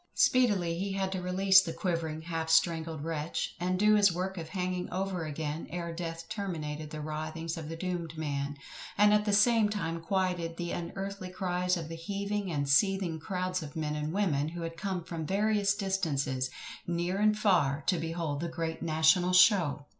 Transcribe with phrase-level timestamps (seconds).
[0.15, 4.49] Speedily he had to release the quivering half strangled wretch, and do his work of
[4.49, 8.57] hanging over again, ere death terminated the writhings of the doomed man,
[8.97, 13.61] and at the same time quieted the unearthly cries of the heaving and seething crowds
[13.61, 16.49] of men and women who had come from various distances,
[16.87, 19.85] near and far, to behold the great NATIONAL SHOW!